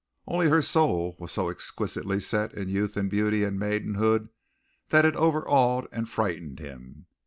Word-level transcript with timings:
Only 0.25 0.49
her 0.49 0.63
soul 0.63 1.15
was 1.19 1.31
so 1.31 1.51
exquisitely 1.51 2.19
set 2.21 2.55
in 2.55 2.69
youth 2.69 2.97
and 2.97 3.07
beauty 3.07 3.43
and 3.43 3.59
maidenhood 3.59 4.29
that 4.89 5.05
it 5.05 5.15
overawed 5.15 5.87
and 5.91 6.09
frightened 6.09 6.57
him. 6.57 7.05